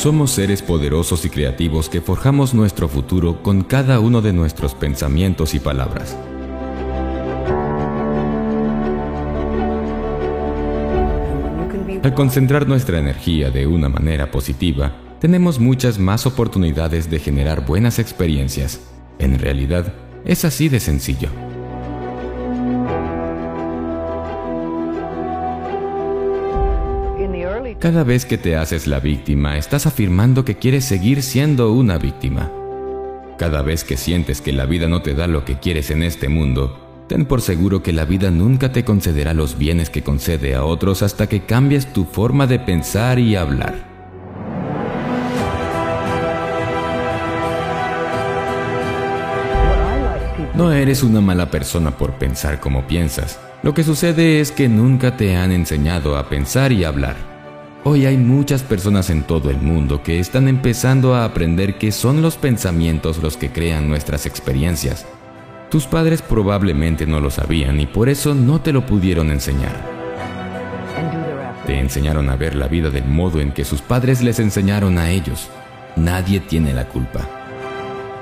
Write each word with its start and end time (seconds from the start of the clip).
Somos 0.00 0.30
seres 0.30 0.62
poderosos 0.62 1.26
y 1.26 1.28
creativos 1.28 1.90
que 1.90 2.00
forjamos 2.00 2.54
nuestro 2.54 2.88
futuro 2.88 3.42
con 3.42 3.62
cada 3.62 4.00
uno 4.00 4.22
de 4.22 4.32
nuestros 4.32 4.74
pensamientos 4.74 5.52
y 5.52 5.58
palabras. 5.58 6.16
Al 12.02 12.14
concentrar 12.14 12.66
nuestra 12.66 12.98
energía 12.98 13.50
de 13.50 13.66
una 13.66 13.90
manera 13.90 14.30
positiva, 14.30 14.96
tenemos 15.20 15.58
muchas 15.58 15.98
más 15.98 16.24
oportunidades 16.24 17.10
de 17.10 17.18
generar 17.18 17.66
buenas 17.66 17.98
experiencias. 17.98 18.80
En 19.18 19.38
realidad, 19.38 19.92
es 20.24 20.46
así 20.46 20.70
de 20.70 20.80
sencillo. 20.80 21.28
Cada 27.80 28.04
vez 28.04 28.26
que 28.26 28.36
te 28.36 28.56
haces 28.56 28.86
la 28.86 29.00
víctima, 29.00 29.56
estás 29.56 29.86
afirmando 29.86 30.44
que 30.44 30.56
quieres 30.56 30.84
seguir 30.84 31.22
siendo 31.22 31.72
una 31.72 31.96
víctima. 31.96 32.52
Cada 33.38 33.62
vez 33.62 33.84
que 33.84 33.96
sientes 33.96 34.42
que 34.42 34.52
la 34.52 34.66
vida 34.66 34.86
no 34.86 35.00
te 35.00 35.14
da 35.14 35.26
lo 35.26 35.46
que 35.46 35.58
quieres 35.58 35.90
en 35.90 36.02
este 36.02 36.28
mundo, 36.28 37.06
ten 37.08 37.24
por 37.24 37.40
seguro 37.40 37.82
que 37.82 37.94
la 37.94 38.04
vida 38.04 38.30
nunca 38.30 38.70
te 38.70 38.84
concederá 38.84 39.32
los 39.32 39.56
bienes 39.56 39.88
que 39.88 40.02
concede 40.02 40.54
a 40.54 40.62
otros 40.62 41.02
hasta 41.02 41.26
que 41.26 41.46
cambies 41.46 41.90
tu 41.90 42.04
forma 42.04 42.46
de 42.46 42.58
pensar 42.58 43.18
y 43.18 43.34
hablar. 43.34 43.74
No 50.54 50.70
eres 50.70 51.02
una 51.02 51.22
mala 51.22 51.50
persona 51.50 51.96
por 51.96 52.18
pensar 52.18 52.60
como 52.60 52.86
piensas. 52.86 53.40
Lo 53.62 53.72
que 53.72 53.84
sucede 53.84 54.40
es 54.40 54.52
que 54.52 54.68
nunca 54.68 55.16
te 55.16 55.34
han 55.34 55.50
enseñado 55.50 56.18
a 56.18 56.28
pensar 56.28 56.72
y 56.72 56.84
hablar. 56.84 57.29
Hoy 57.82 58.04
hay 58.04 58.18
muchas 58.18 58.62
personas 58.62 59.08
en 59.08 59.22
todo 59.22 59.48
el 59.48 59.56
mundo 59.56 60.02
que 60.02 60.20
están 60.20 60.48
empezando 60.48 61.14
a 61.14 61.24
aprender 61.24 61.78
que 61.78 61.92
son 61.92 62.20
los 62.20 62.36
pensamientos 62.36 63.22
los 63.22 63.38
que 63.38 63.50
crean 63.50 63.88
nuestras 63.88 64.26
experiencias. 64.26 65.06
Tus 65.70 65.86
padres 65.86 66.20
probablemente 66.20 67.06
no 67.06 67.20
lo 67.20 67.30
sabían 67.30 67.80
y 67.80 67.86
por 67.86 68.10
eso 68.10 68.34
no 68.34 68.60
te 68.60 68.74
lo 68.74 68.84
pudieron 68.84 69.30
enseñar. 69.30 69.74
Te 71.66 71.78
enseñaron 71.78 72.28
a 72.28 72.36
ver 72.36 72.54
la 72.54 72.68
vida 72.68 72.90
del 72.90 73.06
modo 73.06 73.40
en 73.40 73.50
que 73.50 73.64
sus 73.64 73.80
padres 73.80 74.20
les 74.20 74.40
enseñaron 74.40 74.98
a 74.98 75.10
ellos. 75.10 75.48
Nadie 75.96 76.40
tiene 76.40 76.74
la 76.74 76.86
culpa. 76.86 77.26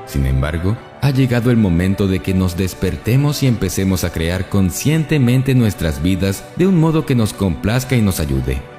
Sin 0.07 0.27
embargo, 0.27 0.77
ha 1.01 1.11
llegado 1.11 1.51
el 1.51 1.57
momento 1.57 2.07
de 2.07 2.21
que 2.21 2.33
nos 2.33 2.57
despertemos 2.57 3.43
y 3.43 3.49
empecemos 3.49 4.05
a 4.05 4.13
crear 4.13 4.49
conscientemente 4.49 5.57
nuestras 5.57 6.01
vidas 6.01 6.45
de 6.55 6.69
un 6.69 6.79
modo 6.79 7.07
que 7.07 7.17
nos 7.17 7.33
complazca 7.33 7.97
y 7.97 8.03
nos 8.03 8.21
ayude. 8.21 8.78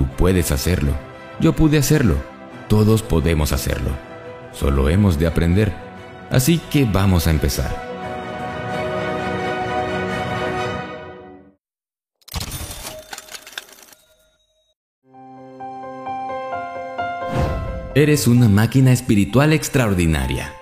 Tú 0.00 0.06
puedes 0.16 0.50
hacerlo. 0.50 0.94
Yo 1.40 1.52
pude 1.52 1.76
hacerlo. 1.76 2.14
Todos 2.70 3.02
podemos 3.02 3.52
hacerlo. 3.52 3.90
Solo 4.50 4.88
hemos 4.88 5.18
de 5.18 5.26
aprender. 5.26 5.74
Así 6.30 6.58
que 6.70 6.86
vamos 6.86 7.26
a 7.26 7.30
empezar. 7.30 7.70
Eres 17.94 18.26
una 18.26 18.48
máquina 18.48 18.92
espiritual 18.92 19.52
extraordinaria. 19.52 20.59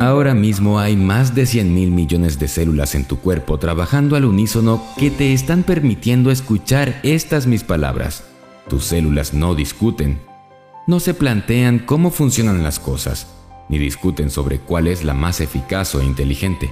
Ahora 0.00 0.34
mismo 0.34 0.78
hay 0.78 0.96
más 0.96 1.34
de 1.34 1.46
100 1.46 1.74
mil 1.74 1.90
millones 1.90 2.38
de 2.38 2.48
células 2.48 2.94
en 2.94 3.04
tu 3.04 3.18
cuerpo 3.18 3.58
trabajando 3.58 4.16
al 4.16 4.24
unísono 4.24 4.82
que 4.96 5.10
te 5.10 5.32
están 5.32 5.62
permitiendo 5.62 6.30
escuchar 6.30 7.00
estas 7.02 7.46
mis 7.46 7.62
palabras. 7.62 8.24
Tus 8.68 8.84
células 8.84 9.34
no 9.34 9.54
discuten, 9.54 10.20
no 10.86 11.00
se 11.00 11.14
plantean 11.14 11.78
cómo 11.78 12.10
funcionan 12.10 12.62
las 12.62 12.78
cosas, 12.78 13.26
ni 13.68 13.78
discuten 13.78 14.30
sobre 14.30 14.58
cuál 14.58 14.88
es 14.88 15.04
la 15.04 15.14
más 15.14 15.40
eficaz 15.40 15.94
o 15.94 16.02
inteligente. 16.02 16.70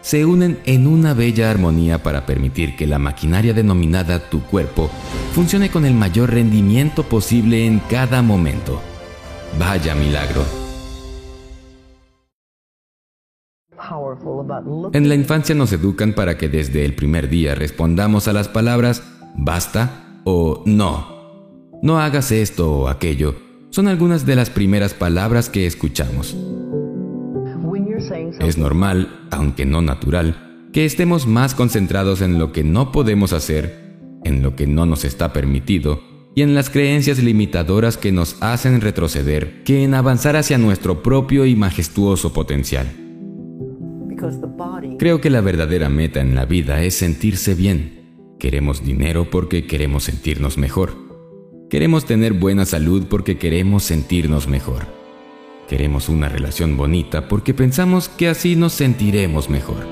Se 0.00 0.24
unen 0.24 0.60
en 0.64 0.86
una 0.86 1.12
bella 1.12 1.50
armonía 1.50 2.02
para 2.02 2.24
permitir 2.24 2.76
que 2.76 2.86
la 2.86 2.98
maquinaria 2.98 3.52
denominada 3.52 4.30
tu 4.30 4.42
cuerpo 4.42 4.90
funcione 5.32 5.70
con 5.70 5.84
el 5.84 5.94
mayor 5.94 6.30
rendimiento 6.30 7.02
posible 7.02 7.66
en 7.66 7.80
cada 7.80 8.22
momento. 8.22 8.80
Vaya 9.58 9.94
milagro. 9.94 10.67
En 14.92 15.08
la 15.08 15.14
infancia 15.14 15.54
nos 15.54 15.72
educan 15.72 16.12
para 16.12 16.36
que 16.36 16.48
desde 16.48 16.84
el 16.84 16.94
primer 16.94 17.28
día 17.28 17.54
respondamos 17.54 18.28
a 18.28 18.32
las 18.32 18.48
palabras 18.48 19.02
basta 19.36 20.20
o 20.24 20.62
no. 20.66 21.18
No 21.82 22.00
hagas 22.00 22.32
esto 22.32 22.72
o 22.72 22.88
aquello. 22.88 23.34
Son 23.70 23.88
algunas 23.88 24.26
de 24.26 24.36
las 24.36 24.50
primeras 24.50 24.94
palabras 24.94 25.48
que 25.48 25.66
escuchamos. 25.66 26.36
Es 28.40 28.58
normal, 28.58 29.26
aunque 29.30 29.66
no 29.66 29.80
natural, 29.82 30.68
que 30.72 30.84
estemos 30.84 31.26
más 31.26 31.54
concentrados 31.54 32.20
en 32.20 32.38
lo 32.38 32.52
que 32.52 32.64
no 32.64 32.92
podemos 32.92 33.32
hacer, 33.32 33.96
en 34.24 34.42
lo 34.42 34.56
que 34.56 34.66
no 34.66 34.86
nos 34.86 35.04
está 35.04 35.32
permitido 35.32 36.00
y 36.34 36.42
en 36.42 36.54
las 36.54 36.70
creencias 36.70 37.18
limitadoras 37.18 37.96
que 37.96 38.12
nos 38.12 38.36
hacen 38.40 38.80
retroceder 38.80 39.64
que 39.64 39.82
en 39.82 39.94
avanzar 39.94 40.36
hacia 40.36 40.58
nuestro 40.58 41.02
propio 41.02 41.46
y 41.46 41.56
majestuoso 41.56 42.32
potencial. 42.32 43.07
Creo 44.98 45.20
que 45.20 45.30
la 45.30 45.40
verdadera 45.40 45.88
meta 45.88 46.20
en 46.20 46.34
la 46.34 46.44
vida 46.44 46.82
es 46.82 46.94
sentirse 46.94 47.54
bien. 47.54 48.34
Queremos 48.38 48.84
dinero 48.84 49.28
porque 49.30 49.66
queremos 49.66 50.04
sentirnos 50.04 50.58
mejor. 50.58 50.94
Queremos 51.70 52.06
tener 52.06 52.32
buena 52.32 52.64
salud 52.64 53.06
porque 53.08 53.36
queremos 53.36 53.84
sentirnos 53.84 54.48
mejor. 54.48 54.86
Queremos 55.68 56.08
una 56.08 56.28
relación 56.28 56.76
bonita 56.76 57.28
porque 57.28 57.52
pensamos 57.52 58.08
que 58.08 58.28
así 58.28 58.56
nos 58.56 58.72
sentiremos 58.72 59.50
mejor. 59.50 59.86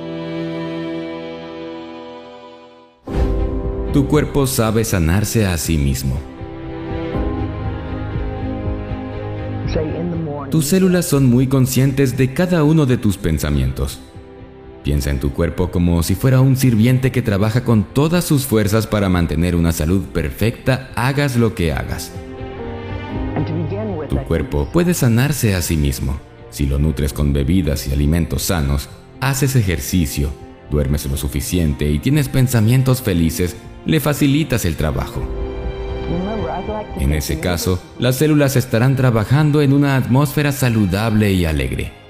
Tu 3.93 4.07
cuerpo 4.09 4.47
sabe 4.47 4.85
sanarse 4.85 5.47
a 5.47 5.59
sí 5.59 5.77
mismo. 5.77 6.19
Tus 10.51 10.67
células 10.67 11.07
son 11.07 11.27
muy 11.27 11.47
conscientes 11.47 12.17
de 12.17 12.33
cada 12.33 12.63
uno 12.63 12.87
de 12.87 12.97
tus 12.97 13.19
pensamientos. 13.19 14.01
Piensa 14.87 15.11
en 15.11 15.19
tu 15.19 15.33
cuerpo 15.33 15.73
como 15.73 16.01
si 16.05 16.15
fuera 16.15 16.41
un 16.41 16.57
sirviente 16.57 17.11
que 17.11 17.21
trabaja 17.21 17.65
con 17.65 17.83
todas 17.83 18.25
sus 18.25 18.47
fuerzas 18.47 18.87
para 18.87 19.09
mantener 19.09 19.57
una 19.57 19.73
salud 19.73 20.05
perfecta, 20.05 20.93
hagas 20.95 21.35
lo 21.35 21.57
que 21.57 21.73
hagas. 21.73 22.13
Tu 24.09 24.17
cuerpo 24.29 24.69
puede 24.73 24.95
sanarse 24.95 25.57
a 25.57 25.63
sí 25.63 25.77
mismo. 25.77 26.21
Si 26.51 26.67
lo 26.67 26.79
nutres 26.79 27.13
con 27.13 27.33
bebidas 27.33 27.89
y 27.89 27.93
alimentos 27.93 28.43
sanos, 28.43 28.89
haces 29.21 29.57
ejercicio, 29.57 30.31
duermes 30.71 31.05
lo 31.07 31.17
suficiente 31.17 31.91
y 31.91 31.99
tienes 31.99 32.29
pensamientos 32.29 33.03
felices, 33.03 33.57
le 33.87 33.99
facilitas 33.99 34.65
el 34.65 34.77
trabajo. 34.77 35.21
En 37.01 37.13
ese 37.13 37.41
caso, 37.41 37.83
las 37.99 38.15
células 38.15 38.55
estarán 38.55 38.95
trabajando 38.95 39.63
en 39.63 39.73
una 39.73 39.97
atmósfera 39.97 40.53
saludable 40.53 41.33
y 41.33 41.45
alegre. 41.45 42.06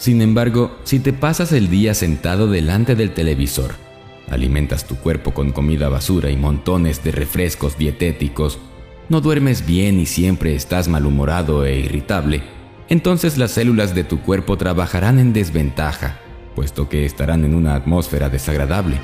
Sin 0.00 0.22
embargo, 0.22 0.78
si 0.84 0.98
te 0.98 1.12
pasas 1.12 1.52
el 1.52 1.68
día 1.68 1.92
sentado 1.92 2.46
delante 2.46 2.94
del 2.94 3.12
televisor, 3.12 3.72
alimentas 4.30 4.86
tu 4.86 4.96
cuerpo 4.96 5.34
con 5.34 5.52
comida 5.52 5.90
basura 5.90 6.30
y 6.30 6.38
montones 6.38 7.04
de 7.04 7.10
refrescos 7.10 7.76
dietéticos, 7.76 8.58
no 9.10 9.20
duermes 9.20 9.66
bien 9.66 10.00
y 10.00 10.06
siempre 10.06 10.54
estás 10.54 10.88
malhumorado 10.88 11.66
e 11.66 11.80
irritable, 11.80 12.40
entonces 12.88 13.36
las 13.36 13.50
células 13.50 13.94
de 13.94 14.04
tu 14.04 14.22
cuerpo 14.22 14.56
trabajarán 14.56 15.18
en 15.18 15.34
desventaja, 15.34 16.18
puesto 16.56 16.88
que 16.88 17.04
estarán 17.04 17.44
en 17.44 17.54
una 17.54 17.74
atmósfera 17.74 18.30
desagradable. 18.30 18.98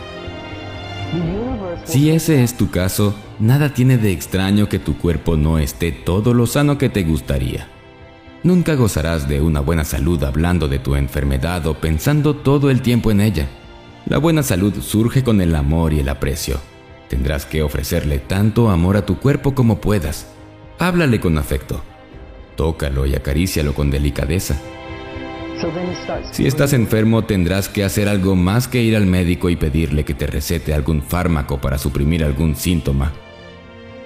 Si 1.84 2.08
ese 2.08 2.42
es 2.42 2.56
tu 2.56 2.70
caso, 2.70 3.14
nada 3.38 3.74
tiene 3.74 3.98
de 3.98 4.12
extraño 4.12 4.70
que 4.70 4.78
tu 4.78 4.96
cuerpo 4.96 5.36
no 5.36 5.58
esté 5.58 5.92
todo 5.92 6.32
lo 6.32 6.46
sano 6.46 6.78
que 6.78 6.88
te 6.88 7.02
gustaría. 7.02 7.75
Nunca 8.42 8.74
gozarás 8.74 9.28
de 9.28 9.40
una 9.40 9.60
buena 9.60 9.84
salud 9.84 10.22
hablando 10.22 10.68
de 10.68 10.78
tu 10.78 10.94
enfermedad 10.94 11.66
o 11.66 11.74
pensando 11.74 12.36
todo 12.36 12.70
el 12.70 12.82
tiempo 12.82 13.10
en 13.10 13.20
ella. 13.20 13.48
La 14.06 14.18
buena 14.18 14.42
salud 14.42 14.74
surge 14.80 15.24
con 15.24 15.40
el 15.40 15.54
amor 15.54 15.92
y 15.92 16.00
el 16.00 16.08
aprecio. 16.08 16.60
Tendrás 17.08 17.44
que 17.44 17.62
ofrecerle 17.62 18.18
tanto 18.18 18.70
amor 18.70 18.96
a 18.96 19.06
tu 19.06 19.18
cuerpo 19.18 19.54
como 19.54 19.80
puedas. 19.80 20.28
Háblale 20.78 21.20
con 21.20 21.38
afecto. 21.38 21.82
Tócalo 22.56 23.06
y 23.06 23.14
acarícialo 23.14 23.74
con 23.74 23.90
delicadeza. 23.90 24.56
Si 26.32 26.46
estás 26.46 26.72
enfermo 26.72 27.24
tendrás 27.24 27.68
que 27.68 27.82
hacer 27.82 28.08
algo 28.08 28.36
más 28.36 28.68
que 28.68 28.82
ir 28.82 28.94
al 28.94 29.06
médico 29.06 29.48
y 29.48 29.56
pedirle 29.56 30.04
que 30.04 30.14
te 30.14 30.26
recete 30.26 30.74
algún 30.74 31.02
fármaco 31.02 31.60
para 31.60 31.78
suprimir 31.78 32.22
algún 32.24 32.56
síntoma. 32.56 33.12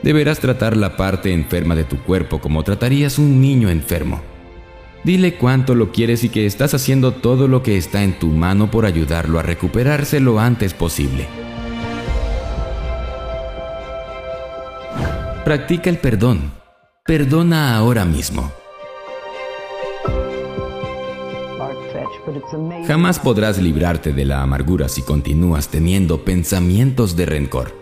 Deberás 0.02 0.40
tratar 0.40 0.76
la 0.76 0.96
parte 0.96 1.32
enferma 1.32 1.74
de 1.74 1.84
tu 1.84 1.98
cuerpo 2.02 2.40
como 2.40 2.62
tratarías 2.62 3.18
un 3.18 3.40
niño 3.40 3.68
enfermo. 3.68 4.20
Dile 5.04 5.34
cuánto 5.34 5.74
lo 5.74 5.92
quieres 5.92 6.24
y 6.24 6.28
que 6.28 6.46
estás 6.46 6.74
haciendo 6.74 7.12
todo 7.12 7.48
lo 7.48 7.62
que 7.62 7.76
está 7.76 8.02
en 8.02 8.18
tu 8.18 8.28
mano 8.28 8.70
por 8.70 8.84
ayudarlo 8.84 9.38
a 9.38 9.42
recuperarse 9.42 10.20
lo 10.20 10.40
antes 10.40 10.74
posible. 10.74 11.26
Practica 15.44 15.88
el 15.88 15.98
perdón. 15.98 16.52
Perdona 17.06 17.76
ahora 17.76 18.04
mismo. 18.04 18.52
Jamás 22.86 23.18
podrás 23.18 23.58
librarte 23.58 24.12
de 24.12 24.24
la 24.24 24.42
amargura 24.42 24.88
si 24.88 25.02
continúas 25.02 25.68
teniendo 25.68 26.24
pensamientos 26.24 27.16
de 27.16 27.26
rencor. 27.26 27.79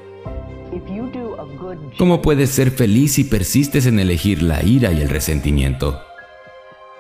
¿Cómo 1.99 2.23
puedes 2.23 2.51
ser 2.51 2.71
feliz 2.71 3.15
si 3.15 3.25
persistes 3.25 3.85
en 3.87 3.99
elegir 3.99 4.41
la 4.41 4.65
ira 4.65 4.93
y 4.93 5.01
el 5.01 5.09
resentimiento? 5.09 6.01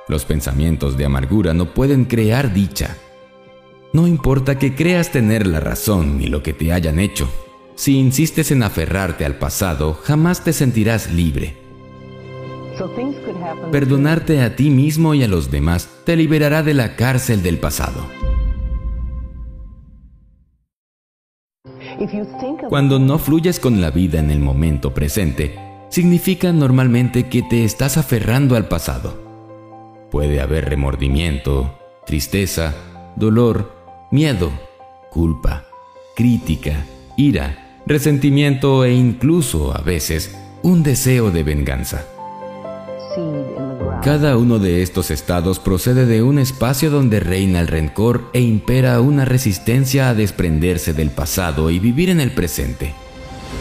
Los 0.09 0.25
pensamientos 0.25 0.97
de 0.97 1.05
amargura 1.05 1.55
no 1.55 1.73
pueden 1.73 2.05
crear 2.05 2.53
dicha. 2.53 2.97
No 3.93 4.09
importa 4.09 4.59
que 4.59 4.75
creas 4.75 5.12
tener 5.12 5.47
la 5.47 5.61
razón 5.61 6.19
ni 6.19 6.27
lo 6.27 6.43
que 6.43 6.53
te 6.53 6.73
hayan 6.73 6.99
hecho. 6.99 7.31
Si 7.77 7.97
insistes 7.97 8.50
en 8.50 8.65
aferrarte 8.65 9.25
al 9.25 9.37
pasado, 9.37 9.95
jamás 9.95 10.43
te 10.43 10.53
sentirás 10.53 11.12
libre. 11.12 11.55
Perdonarte 13.71 14.43
a 14.43 14.56
ti 14.56 14.69
mismo 14.69 15.15
y 15.15 15.23
a 15.23 15.29
los 15.29 15.53
demás 15.53 15.89
te 16.05 16.17
liberará 16.17 16.65
de 16.65 16.75
la 16.75 16.97
cárcel 16.97 17.44
del 17.44 17.59
pasado. 17.59 18.05
Cuando 22.69 22.99
no 22.99 23.19
fluyes 23.19 23.59
con 23.61 23.81
la 23.81 23.91
vida 23.91 24.21
en 24.21 24.31
el 24.31 24.41
momento 24.41 24.95
presente, 24.95 25.59
significa 25.89 26.53
normalmente 26.53 27.29
que 27.29 27.43
te 27.43 27.65
estás 27.65 27.97
aferrando 27.97 28.56
al 28.56 28.69
pasado. 28.69 29.17
Puede 30.11 30.41
haber 30.41 30.69
remordimiento, 30.69 31.79
tristeza, 32.06 32.75
dolor, 33.17 33.73
miedo, 34.11 34.50
culpa, 35.11 35.65
crítica, 36.15 36.87
ira, 37.17 37.81
resentimiento 37.87 38.85
e 38.85 38.93
incluso, 38.93 39.77
a 39.77 39.81
veces, 39.81 40.37
un 40.62 40.83
deseo 40.83 41.31
de 41.31 41.43
venganza. 41.43 42.05
Cada 44.08 44.38
uno 44.38 44.58
de 44.58 44.81
estos 44.81 45.10
estados 45.10 45.58
procede 45.58 46.06
de 46.06 46.22
un 46.22 46.38
espacio 46.38 46.88
donde 46.88 47.20
reina 47.20 47.60
el 47.60 47.66
rencor 47.66 48.31
e 48.32 48.40
impera 48.40 49.02
una 49.02 49.26
resistencia 49.26 50.08
a 50.08 50.14
desprenderse 50.14 50.94
del 50.94 51.10
pasado 51.10 51.69
y 51.69 51.78
vivir 51.78 52.08
en 52.08 52.19
el 52.19 52.31
presente. 52.31 52.94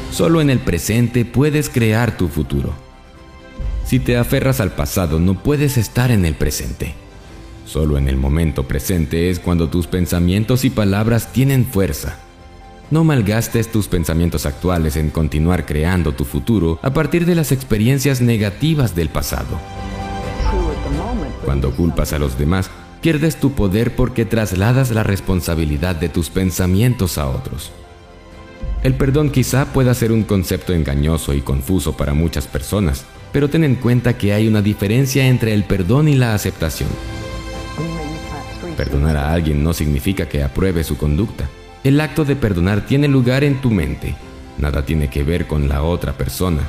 Solo 0.10 0.40
en 0.40 0.50
el 0.50 0.60
presente 0.60 1.26
puedes 1.26 1.70
crear 1.70 2.16
tu 2.16 2.30
futuro. 2.30 2.72
Si 3.86 4.00
te 4.00 4.16
aferras 4.16 4.62
al 4.62 4.72
pasado 4.72 5.20
no 5.20 5.44
puedes 5.44 5.78
estar 5.78 6.12
en 6.12 6.24
el 6.24 6.36
presente. 6.36 6.94
Solo 7.66 7.98
en 7.98 8.08
el 8.08 8.16
momento 8.16 8.70
presente 8.70 9.30
es 9.30 9.42
cuando 9.42 9.68
tus 9.68 9.86
pensamientos 9.86 10.64
y 10.64 10.70
palabras 10.70 11.34
tienen 11.34 11.66
fuerza. 11.66 12.20
No 12.90 13.04
malgastes 13.04 13.70
tus 13.70 13.90
pensamientos 13.90 14.46
actuales 14.46 14.96
en 14.96 15.10
continuar 15.10 15.66
creando 15.66 16.14
tu 16.14 16.24
futuro 16.24 16.80
a 16.84 16.94
partir 16.94 17.26
de 17.26 17.36
las 17.36 17.52
experiencias 17.52 18.22
negativas 18.22 18.96
del 18.96 19.10
pasado. 19.10 19.60
Cuando 21.48 21.72
culpas 21.72 22.12
a 22.12 22.20
los 22.20 22.38
demás, 22.38 22.70
pierdes 23.00 23.38
tu 23.38 23.54
poder 23.54 23.96
porque 23.96 24.26
trasladas 24.26 24.92
la 24.92 25.04
responsabilidad 25.04 25.96
de 25.96 26.10
tus 26.10 26.30
pensamientos 26.30 27.18
a 27.18 27.30
otros. 27.30 27.72
El 28.84 28.96
perdón 28.96 29.30
quizá 29.30 29.72
pueda 29.72 29.94
ser 29.94 30.12
un 30.12 30.24
concepto 30.24 30.74
engañoso 30.74 31.34
y 31.34 31.40
confuso 31.40 31.96
para 31.96 32.14
muchas 32.14 32.48
personas, 32.48 33.06
pero 33.32 33.50
ten 33.50 33.64
en 33.64 33.76
cuenta 33.76 34.18
que 34.18 34.34
hay 34.34 34.46
una 34.50 34.62
diferencia 34.62 35.26
entre 35.26 35.54
el 35.54 35.64
perdón 35.64 36.10
y 36.10 36.16
la 36.16 36.34
aceptación. 36.34 36.90
Perdonar 38.76 39.16
a 39.16 39.32
alguien 39.32 39.64
no 39.64 39.72
significa 39.72 40.28
que 40.28 40.44
apruebe 40.44 40.84
su 40.84 40.98
conducta. 40.98 41.48
El 41.86 42.02
acto 42.02 42.26
de 42.26 42.36
perdonar 42.36 42.86
tiene 42.86 43.08
lugar 43.08 43.46
en 43.46 43.62
tu 43.62 43.72
mente. 43.72 44.16
Nada 44.58 44.84
tiene 44.84 45.10
que 45.10 45.24
ver 45.24 45.48
con 45.48 45.70
la 45.70 45.84
otra 45.84 46.12
persona. 46.12 46.64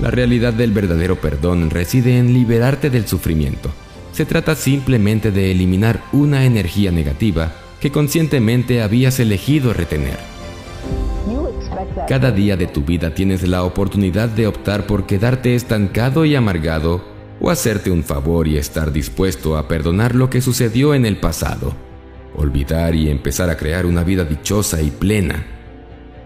La 0.00 0.10
realidad 0.10 0.52
del 0.52 0.72
verdadero 0.72 1.20
perdón 1.20 1.70
reside 1.70 2.18
en 2.18 2.32
liberarte 2.32 2.90
del 2.90 3.06
sufrimiento. 3.06 3.70
Se 4.12 4.24
trata 4.24 4.54
simplemente 4.54 5.30
de 5.30 5.50
eliminar 5.50 6.02
una 6.12 6.44
energía 6.44 6.90
negativa 6.90 7.52
que 7.80 7.90
conscientemente 7.90 8.82
habías 8.82 9.18
elegido 9.20 9.72
retener. 9.72 10.18
Cada 12.08 12.30
día 12.30 12.56
de 12.56 12.66
tu 12.66 12.82
vida 12.82 13.14
tienes 13.14 13.46
la 13.46 13.64
oportunidad 13.64 14.28
de 14.28 14.46
optar 14.46 14.86
por 14.86 15.06
quedarte 15.06 15.54
estancado 15.54 16.24
y 16.24 16.34
amargado 16.34 17.04
o 17.40 17.50
hacerte 17.50 17.90
un 17.90 18.04
favor 18.04 18.46
y 18.46 18.56
estar 18.56 18.92
dispuesto 18.92 19.56
a 19.56 19.66
perdonar 19.66 20.14
lo 20.14 20.30
que 20.30 20.40
sucedió 20.40 20.94
en 20.94 21.06
el 21.06 21.18
pasado, 21.18 21.74
olvidar 22.36 22.94
y 22.94 23.10
empezar 23.10 23.50
a 23.50 23.56
crear 23.56 23.86
una 23.86 24.04
vida 24.04 24.24
dichosa 24.24 24.80
y 24.80 24.90
plena. 24.90 25.44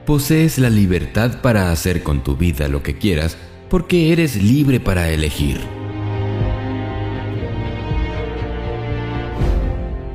Posees 0.04 0.58
la 0.58 0.70
libertad 0.70 1.40
para 1.40 1.72
hacer 1.72 2.02
con 2.02 2.22
tu 2.22 2.36
vida 2.36 2.68
lo 2.68 2.82
que 2.82 2.98
quieras 2.98 3.36
porque 3.68 4.12
eres 4.12 4.36
libre 4.36 4.80
para 4.80 5.10
elegir. 5.10 5.60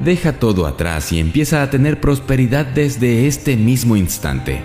Deja 0.04 0.34
todo 0.34 0.66
atrás 0.66 1.12
y 1.12 1.20
empieza 1.20 1.62
a 1.62 1.70
tener 1.70 2.00
prosperidad 2.00 2.66
desde 2.66 3.28
este 3.28 3.56
mismo 3.56 3.96
instante. 3.96 4.62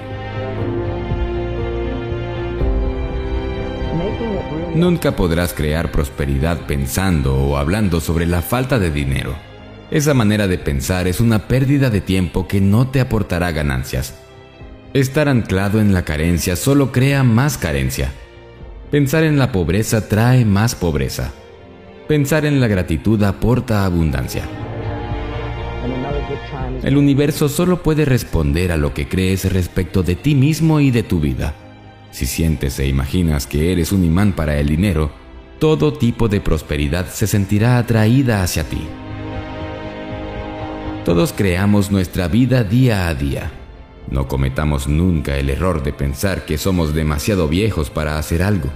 Nunca 4.74 5.16
podrás 5.16 5.52
crear 5.52 5.90
prosperidad 5.90 6.66
pensando 6.66 7.34
o 7.34 7.56
hablando 7.56 8.00
sobre 8.00 8.26
la 8.26 8.42
falta 8.42 8.78
de 8.78 8.90
dinero. 8.90 9.34
Esa 9.90 10.14
manera 10.14 10.46
de 10.48 10.58
pensar 10.58 11.06
es 11.06 11.20
una 11.20 11.48
pérdida 11.48 11.90
de 11.90 12.00
tiempo 12.00 12.48
que 12.48 12.60
no 12.60 12.88
te 12.88 13.00
aportará 13.00 13.52
ganancias. 13.52 14.14
Estar 14.94 15.28
anclado 15.28 15.80
en 15.80 15.92
la 15.92 16.04
carencia 16.04 16.56
solo 16.56 16.92
crea 16.92 17.22
más 17.22 17.56
carencia. 17.56 18.12
Pensar 18.90 19.24
en 19.24 19.36
la 19.36 19.50
pobreza 19.50 20.08
trae 20.08 20.44
más 20.44 20.76
pobreza. 20.76 21.32
Pensar 22.06 22.44
en 22.44 22.60
la 22.60 22.68
gratitud 22.68 23.20
aporta 23.24 23.84
abundancia. 23.84 24.44
El 26.84 26.96
universo 26.96 27.48
solo 27.48 27.82
puede 27.82 28.04
responder 28.04 28.70
a 28.70 28.76
lo 28.76 28.94
que 28.94 29.08
crees 29.08 29.52
respecto 29.52 30.04
de 30.04 30.14
ti 30.14 30.36
mismo 30.36 30.78
y 30.78 30.92
de 30.92 31.02
tu 31.02 31.18
vida. 31.18 31.54
Si 32.12 32.26
sientes 32.26 32.78
e 32.78 32.86
imaginas 32.86 33.48
que 33.48 33.72
eres 33.72 33.90
un 33.90 34.04
imán 34.04 34.32
para 34.34 34.56
el 34.56 34.68
dinero, 34.68 35.10
todo 35.58 35.92
tipo 35.92 36.28
de 36.28 36.40
prosperidad 36.40 37.08
se 37.08 37.26
sentirá 37.26 37.78
atraída 37.78 38.44
hacia 38.44 38.62
ti. 38.62 38.82
Todos 41.04 41.32
creamos 41.32 41.90
nuestra 41.90 42.28
vida 42.28 42.62
día 42.62 43.08
a 43.08 43.14
día. 43.14 43.50
No 44.10 44.28
cometamos 44.28 44.86
nunca 44.86 45.36
el 45.36 45.50
error 45.50 45.82
de 45.82 45.92
pensar 45.92 46.44
que 46.44 46.58
somos 46.58 46.94
demasiado 46.94 47.48
viejos 47.48 47.90
para 47.90 48.18
hacer 48.18 48.42
algo. 48.42 48.70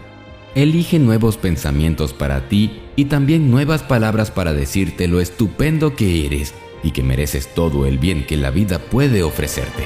Elige 0.55 0.99
nuevos 0.99 1.37
pensamientos 1.37 2.13
para 2.13 2.49
ti 2.49 2.81
y 2.97 3.05
también 3.05 3.51
nuevas 3.51 3.83
palabras 3.85 4.31
para 4.33 4.53
decirte 4.53 5.07
lo 5.07 5.21
estupendo 5.21 5.95
que 5.95 6.27
eres 6.27 6.55
y 6.83 6.91
que 6.91 7.05
mereces 7.05 7.55
todo 7.55 7.87
el 7.87 7.99
bien 7.99 8.27
que 8.27 8.37
la 8.37 8.51
vida 8.51 8.81
puede 8.81 9.23
ofrecerte. 9.23 9.85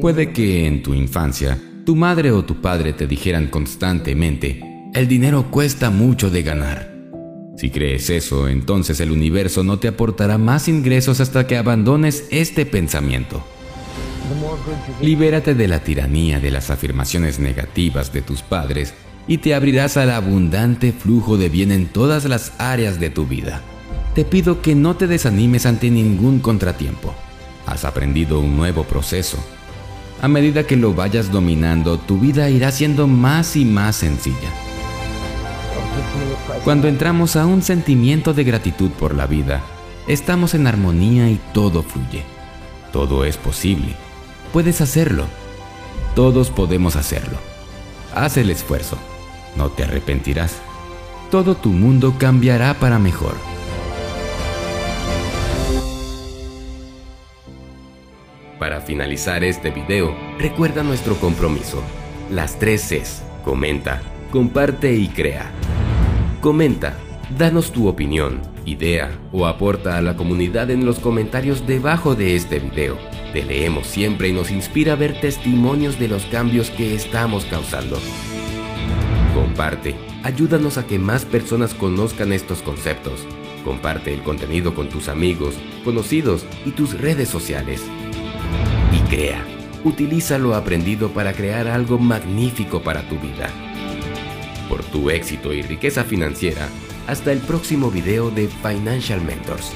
Puede 0.00 0.32
que 0.32 0.66
en 0.66 0.82
tu 0.82 0.94
infancia 0.94 1.58
tu 1.84 1.96
madre 1.96 2.30
o 2.30 2.44
tu 2.44 2.60
padre 2.60 2.92
te 2.92 3.06
dijeran 3.06 3.48
constantemente, 3.48 4.90
el 4.94 5.08
dinero 5.08 5.50
cuesta 5.50 5.90
mucho 5.90 6.30
de 6.30 6.42
ganar. 6.42 6.93
Si 7.56 7.70
crees 7.70 8.10
eso, 8.10 8.48
entonces 8.48 9.00
el 9.00 9.10
universo 9.10 9.62
no 9.62 9.78
te 9.78 9.88
aportará 9.88 10.38
más 10.38 10.68
ingresos 10.68 11.20
hasta 11.20 11.46
que 11.46 11.56
abandones 11.56 12.26
este 12.30 12.66
pensamiento. 12.66 13.44
Libérate 15.00 15.54
de 15.54 15.68
la 15.68 15.80
tiranía 15.80 16.40
de 16.40 16.50
las 16.50 16.70
afirmaciones 16.70 17.38
negativas 17.38 18.12
de 18.12 18.22
tus 18.22 18.42
padres 18.42 18.94
y 19.26 19.38
te 19.38 19.54
abrirás 19.54 19.96
al 19.96 20.10
abundante 20.10 20.92
flujo 20.92 21.36
de 21.36 21.48
bien 21.48 21.70
en 21.70 21.86
todas 21.86 22.24
las 22.24 22.52
áreas 22.58 22.98
de 22.98 23.10
tu 23.10 23.26
vida. 23.26 23.62
Te 24.14 24.24
pido 24.24 24.62
que 24.62 24.74
no 24.74 24.96
te 24.96 25.06
desanimes 25.06 25.66
ante 25.66 25.90
ningún 25.90 26.40
contratiempo 26.40 27.14
has 27.66 27.84
aprendido 27.84 28.40
un 28.40 28.56
nuevo 28.56 28.84
proceso. 28.84 29.38
A 30.22 30.28
medida 30.28 30.66
que 30.66 30.76
lo 30.76 30.94
vayas 30.94 31.30
dominando, 31.30 31.98
tu 31.98 32.18
vida 32.18 32.48
irá 32.50 32.70
siendo 32.70 33.06
más 33.06 33.56
y 33.56 33.64
más 33.64 33.96
sencilla. 33.96 34.63
Cuando 36.64 36.88
entramos 36.88 37.36
a 37.36 37.46
un 37.46 37.62
sentimiento 37.62 38.32
de 38.32 38.44
gratitud 38.44 38.90
por 38.90 39.14
la 39.14 39.26
vida, 39.26 39.62
estamos 40.06 40.54
en 40.54 40.66
armonía 40.66 41.28
y 41.28 41.38
todo 41.52 41.82
fluye. 41.82 42.22
Todo 42.92 43.24
es 43.24 43.36
posible. 43.36 43.94
Puedes 44.52 44.80
hacerlo. 44.80 45.26
Todos 46.14 46.50
podemos 46.50 46.96
hacerlo. 46.96 47.38
Haz 48.14 48.36
el 48.36 48.50
esfuerzo. 48.50 48.96
No 49.56 49.68
te 49.70 49.82
arrepentirás. 49.82 50.56
Todo 51.30 51.56
tu 51.56 51.70
mundo 51.70 52.14
cambiará 52.18 52.74
para 52.74 52.98
mejor. 52.98 53.34
Para 58.58 58.80
finalizar 58.80 59.44
este 59.44 59.70
video, 59.70 60.16
recuerda 60.38 60.82
nuestro 60.82 61.16
compromiso. 61.16 61.82
Las 62.30 62.58
tres 62.58 62.88
Cs. 62.88 63.22
Comenta, 63.44 64.00
comparte 64.30 64.94
y 64.94 65.08
crea. 65.08 65.52
Comenta, 66.44 66.98
danos 67.38 67.72
tu 67.72 67.88
opinión, 67.88 68.42
idea 68.66 69.18
o 69.32 69.46
aporta 69.46 69.96
a 69.96 70.02
la 70.02 70.14
comunidad 70.14 70.70
en 70.70 70.84
los 70.84 71.00
comentarios 71.00 71.66
debajo 71.66 72.14
de 72.14 72.36
este 72.36 72.58
video. 72.58 72.98
Te 73.32 73.42
leemos 73.42 73.86
siempre 73.86 74.28
y 74.28 74.34
nos 74.34 74.50
inspira 74.50 74.94
ver 74.94 75.18
testimonios 75.22 75.98
de 75.98 76.08
los 76.08 76.26
cambios 76.26 76.68
que 76.68 76.94
estamos 76.94 77.46
causando. 77.46 77.98
Comparte, 79.34 79.94
ayúdanos 80.22 80.76
a 80.76 80.86
que 80.86 80.98
más 80.98 81.24
personas 81.24 81.72
conozcan 81.72 82.30
estos 82.30 82.60
conceptos. 82.60 83.26
Comparte 83.64 84.12
el 84.12 84.22
contenido 84.22 84.74
con 84.74 84.90
tus 84.90 85.08
amigos, 85.08 85.54
conocidos 85.82 86.44
y 86.66 86.72
tus 86.72 87.00
redes 87.00 87.30
sociales. 87.30 87.80
Y 88.92 88.98
crea, 89.08 89.42
utiliza 89.82 90.36
lo 90.36 90.54
aprendido 90.54 91.08
para 91.08 91.32
crear 91.32 91.68
algo 91.68 91.98
magnífico 91.98 92.82
para 92.82 93.00
tu 93.08 93.18
vida. 93.18 93.48
Por 94.68 94.82
tu 94.84 95.10
éxito 95.10 95.52
y 95.52 95.62
riqueza 95.62 96.04
financiera, 96.04 96.68
hasta 97.06 97.32
el 97.32 97.40
próximo 97.40 97.90
video 97.90 98.30
de 98.30 98.48
Financial 98.48 99.20
Mentors. 99.20 99.72